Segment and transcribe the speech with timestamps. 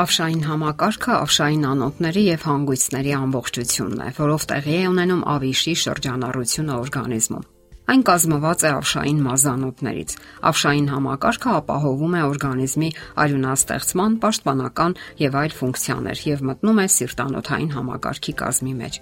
[0.00, 7.48] Ավշային համակարգը ավշային անոթների եւ հանգույցների ամբողջությունն է, որով տեղի է ունենում ավիշի շրջանառությունը օրգանիզմում։
[7.90, 10.12] Այն կազմված է ավշային մազանոթներից։
[10.46, 12.90] Ավշային համակարգը ապահովում է օրգանիզմի
[13.22, 18.98] արյունաստեղծման, պաշտպանական եւ այլ ֆունկցիաներ եւ մտնում է սիրտանոթային համակարգի կազմի մեջ։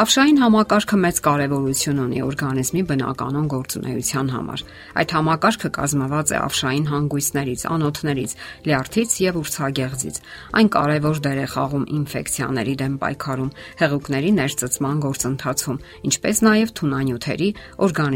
[0.00, 4.64] Ավշային համակարգը մեծ կարեւորություն ունի օրգանիզմի բնականon գործունեության համար։
[5.02, 8.32] Այդ համակարգը կազմված է ավշային հանգույցներից, անոթներից,
[8.64, 10.16] լյարդից եւ ուրցագեղձից։
[10.56, 17.48] Այն կարևոր դեր է խաղում ինֆեկցիաների դեմ պայքարում, հեղուկների ներծծման գործընթացում, ինչպես նաեւ թունանյութերի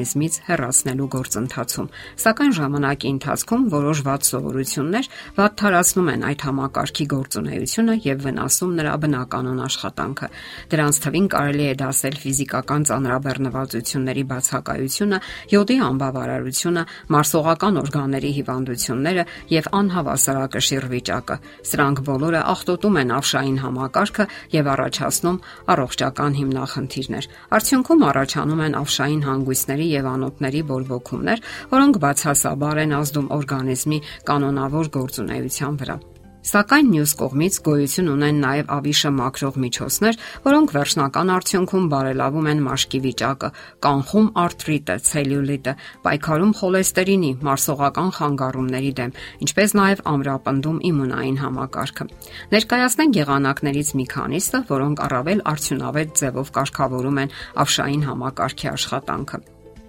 [0.07, 1.89] օրգանիզմից հեռացնելու գործընթացում։
[2.23, 9.59] Սակայն ժամանակի ընթացքում որոշ վատ սովորություններ վատթարացնում են այդ համակարգի գործունեությունը եւ վնասում նրա բնականon
[9.67, 10.29] աշխատանքը։
[10.71, 15.19] Դրանց թվին կարելի է դասել ֆիզիկական ծանրաբեռնվածությունների բացակայությունը,
[15.57, 16.83] յոդի անբավարարությունը,
[17.17, 19.25] մարսողական օրգանների հիվանդությունները
[19.57, 24.25] եւ անհավասարակշիռ վիճակը։ Սրանք բոլորը աղտոտում են ավշային համակարգը
[24.57, 25.41] եւ առաջացնում
[25.77, 34.05] առողջական հիմնախնդիրներ։ Արդյունքում առաջանում են ավշային հանգույցների եւ անոթների բորբոքումներ, որոնք բացասաբար են ազդում օրգանիզմի
[34.31, 35.99] կանոնավոր գործունեության վրա։
[36.47, 43.01] Սակայն մյուս կողմից գոյություն ունեն նաև ավիշը մակրող միջոցներ, որոնք վերջնական արդյունքում բարելավում են մաշկի
[43.07, 43.51] վիճակը,
[43.87, 45.75] կանխում արթրիտը, ցելյուլիտը,
[46.07, 49.17] պայքարում խոլեստերինի, մարսողական խանգարումների դեմ,
[49.49, 52.09] ինչպես նաև ամրապնդում իմունային համակարգը։
[52.55, 57.37] Ներկայացնենք եղանակներից մի քանիսը, որոնք առավել արդյունավետ ձևով կարգավորում են
[57.67, 59.45] ավշային համակարգի աշխատանքը։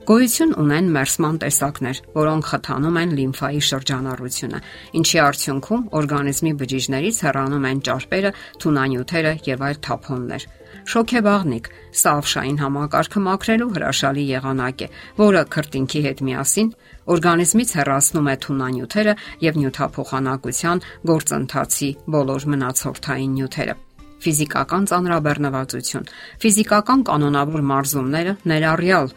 [0.07, 4.59] Գոյություն ունեն մերսման տեսակներ, որոնք խթանում են լիմֆայի շրջանառությունը,
[4.99, 8.31] ինչի արդյունքում օրգանիզմի բջիջներից հեռանում են ճարպերը,
[8.63, 10.45] թունանյութերը եւ այլ թափոններ։
[10.87, 11.67] Շոքեբաղնիկ
[11.99, 14.87] սա ավշային համակարգը մաքրելու հրաշալի եղանակ է,
[15.19, 16.69] որը քրտինքի հետ միասին
[17.17, 23.77] օրգանիզմից հեռացնում է թունանյութերը եւ նյութափոխանակության գործընթացի բոլոր մնացորդային նյութերը
[24.17, 26.07] ֆիզիկական ծանրաբեռնվածություն
[26.41, 29.11] ֆիզիկական կանոնավոր մարզումները ներառյալ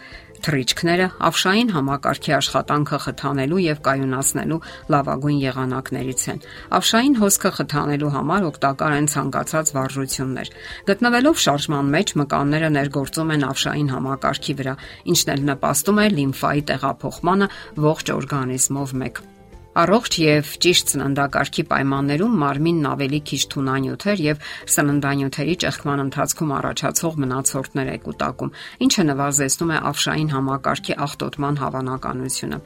[0.44, 4.60] թռիչքները ավշային համակարգի աշխատանքը խթանելու եւ կայունացնելու
[4.94, 6.42] լավագույն եղանակներից են։
[6.80, 10.52] Ավշային հոսքը խթանելու համար օգտակար են ցանկացած վարժություններ։
[10.90, 14.78] Գտնվելով շարժման մեջ մկանները ներգործում են ավշային համակարգի վրա,
[15.14, 17.52] ինչն էլ նպաստում է լիմֆայի տեղափոխմանը
[17.90, 19.22] ողջ օրգանիզմով մեկ։
[19.78, 27.92] Առողջ եւ ճիշտ սննդակարգի պայմաններում մարմինն ավելի քիչ թունանյութեր եւ սննդանյութերի ճեղքման ընթացքում առաջացող մնացորդներ
[27.94, 28.52] է կուտակում,
[28.88, 32.60] ինչը նվազեցնում է ավշային համակարգի աղտոտման հավանականությունը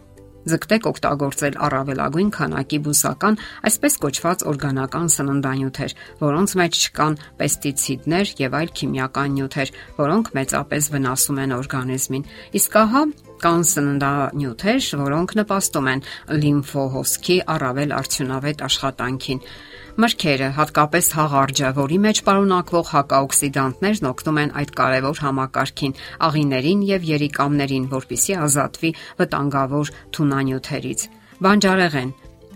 [0.45, 3.39] ձգտեք օգտագործել առավելագույն քանակի բուսական,
[3.69, 9.73] այսպես կոչված օրգանական սննդանյութեր, որոնց մեջ չկան պեստիցիդներ եւ այլ քիմիական նյութեր,
[10.05, 12.29] որոնք մեծապես վնասում են օրգանիզմին։
[12.61, 13.03] Իսկ ահա
[13.45, 16.03] կան սննդանյութեր, որոնք նպաստում են
[16.45, 19.43] լիմֆոհոսքի առավել արդյունավետ աշխատանքին։
[19.95, 25.95] Մրգերը, հատկապես հաղարջը, որի մեջ պարունակվող հակաօքսիդանտներն օգնում են այդ կարևոր համակարգին,
[26.29, 28.91] աղիներին եւ երիկամներին, որpիսի ազատվի
[29.21, 31.07] վտանգավոր թունանյութերից։
[31.47, 32.11] Բանջարեղեն,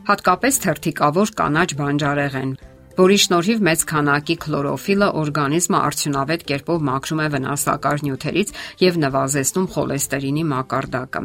[0.09, 2.53] հատկապես թերթիկավոր կանաչ բանջարեղեն,
[2.99, 8.51] որի շնորհիվ մեծ քանակի քլորոֆիլը օրգանիզմը արդյունավետ կերպով մաքրում է վնասակար նյութերից
[8.83, 11.23] եւ նվազեցնում խոլեստերինի մակարդակը։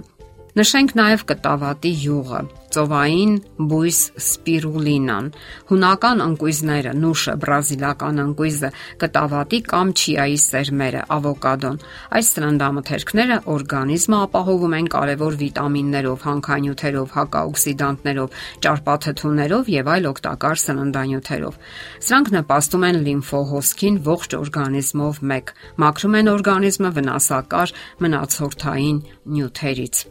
[0.54, 2.42] Նշենք նաև կտավատի յուղը,
[2.74, 3.34] ծովային
[3.70, 5.28] բույս սպիրուլինան,
[5.70, 8.70] հունական ընկույզները, նուշը, բրազիլական ընկույզը,
[9.04, 11.78] կտավատի կամ չիայի սերմերը, ավոկադոն։
[12.18, 21.62] Այս սննդամթերքները օրգանիզմը ապահովում են կարևոր վիտամիններով, հանքանյութերով, հակաօքսիդանտներով, ճարպաթթուներով եւ այլ օգտակար սննդանյութերով։
[22.08, 29.00] Սրանք նպաստում են լիմֆոհոսքին ողջ օրգանիզմով մեկ, մաքրում են օրգանիզմը վնասակար մնացորդային
[29.38, 30.06] նյութերից։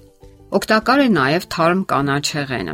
[0.52, 2.72] Օգտակար է նաև թարմ կանաչ հեղենը։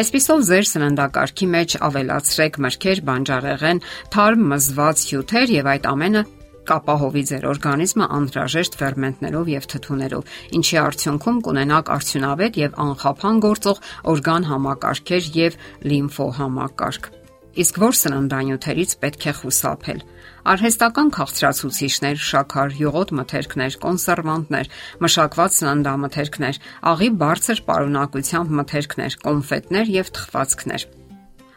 [0.00, 3.80] Այսպիսով ձեր սննդակարգի մեջ ավելացրեք մրգեր, բանջարեղեն,
[4.14, 6.22] թարմ մզված հյութեր եւ այդ ամենը
[6.68, 13.82] կապահովի ձեր օրգանիզմը անհրաժեշտ ферментներով եւ թթուներով, ինչի արդյունքում կունենաք արդյունավետ եւ անխափան գործող
[14.12, 15.58] օրգան համակարգեր եւ
[15.92, 17.12] լիմֆոհամակարգ։
[17.58, 20.02] Իսկ որ սննդանյութերից պետք է խուսափել։
[20.46, 24.70] Արհեստական քաղցրացուցիչներ, շաքար, յուղոտ մթերքներ, կոնսերվանտներ,
[25.04, 26.62] մշակված սննդամթերքներ,
[26.92, 30.88] աղի բարձր պարունակությամբ մթերքներ, կոնֆետներ եւ թխվածքներ։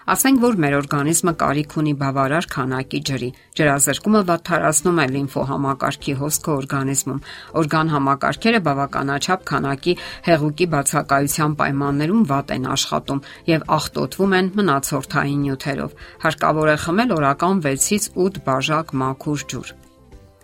[0.09, 3.27] Ասենք որ մեր օրգանիզմը կարիք ունի բավարար քանակի ջրի։
[3.59, 7.19] Ջրազրկումը վատթարացնում է լիմֆոհամակարգի հոսքը օրգանիզմում։
[7.61, 9.93] Օրգան համակարգերը բավականաչափ քանակի
[10.29, 13.21] հեղուկի բացակայության պայմաններում վատ են աշխատում
[13.51, 15.95] եւ աղտոտվում են մնացորդային նյութերով։
[16.25, 19.73] Հարկավոր է խմել օրական 6-ից 8 բաժակ մաքուր ջուր։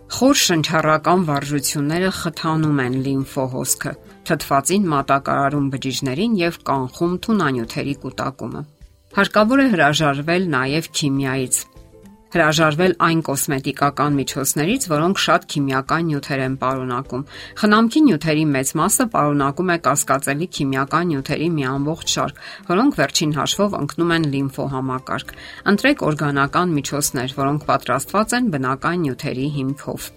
[0.08, 3.92] Խոր շնչառական վարժությունները խթանում են լիմֆոհոսքը,
[4.30, 8.64] թթվածին մատակարարում բջիջներին եւ կանխում թունանյութերի կուտակումը։
[9.16, 11.64] Հարկավոր է հրաժարվել նաև քիմիայից
[12.28, 17.22] հրաժարվել այն կոսմետիկական միջոցներից, որոնք շատ քիմիական նյութեր են պարունակում։
[17.62, 23.80] Խնամքի նյութերի մեծ մասը պարունակում է կասկածելի քիմիական նյութերի մի ամբողջ շարք, որոնք վերջին հաշվով
[23.80, 25.36] ընկնում են լիմֆոհամակարգ։
[25.72, 30.12] Ընտրեք օրգանական միջոցներ, որոնք պատրաստված են բնական նյութերի հիմքով։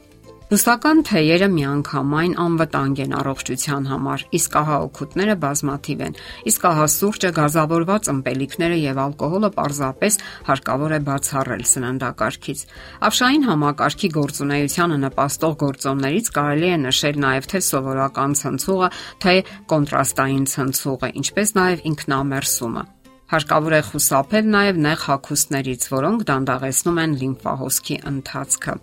[0.51, 6.17] Բուսական թեյերը միանգամայն անվտանգ են առողջության համար, իսկ ահա օգուտները բազմաթիվ են։
[6.51, 10.19] Իսկ ահա սուրճը, գազավորված ըմպելիքները եւ ալկոհոլը պարզապես
[10.51, 12.65] հարկավոր է բացառել սննդակարգից։
[13.07, 18.89] Ավշային համակարգի գործունեությանը նպաստող գործոններից կարելի է նշել նաեւ թե սովորական ցնցուղը,
[19.23, 19.35] թե
[19.71, 22.89] կոնտրաստային ցնցուղը, ինչպես նաեւ ինքնամերսումը։
[23.31, 28.75] Հարկավոր է խուսափել նաև նեղ հագուստներից, որոնք դանդաղեցնում են լիմֆահոսքի ընթացքը։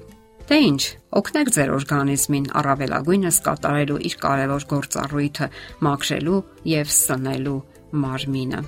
[0.49, 0.83] Դե ի՞նչ,
[1.19, 5.49] օգնեք ձեր օրգանիզմին առավելագույնս կատարելու իր կարևոր գործառույթը՝
[5.85, 6.39] մաքրելու
[6.73, 7.57] եւ սնելու
[8.05, 8.61] մարմինը։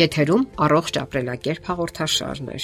[0.00, 2.58] Եթերում առողջ ապրելակերպ հաղորդաշարն է։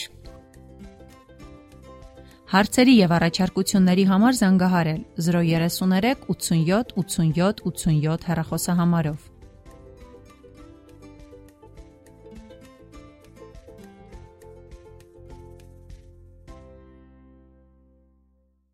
[2.56, 9.35] Հարցերի եւ առաջարկությունների համար զանգահարել 033 87 87 87 հեռախոսահամարով։